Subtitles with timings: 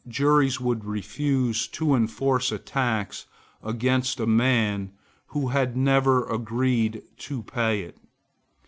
[0.07, 3.27] Juries would refuse to enforce a tax
[3.63, 4.93] against a man
[5.27, 7.97] who had never agreed to pay it.